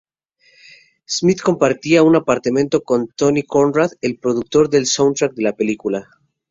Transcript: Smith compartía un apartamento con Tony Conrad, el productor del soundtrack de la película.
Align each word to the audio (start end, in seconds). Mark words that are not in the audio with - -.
Smith 1.05 1.41
compartía 1.43 2.01
un 2.01 2.15
apartamento 2.15 2.81
con 2.81 3.07
Tony 3.15 3.43
Conrad, 3.43 3.91
el 4.01 4.17
productor 4.17 4.67
del 4.67 4.87
soundtrack 4.87 5.33
de 5.35 5.43
la 5.43 5.53
película. 5.55 6.09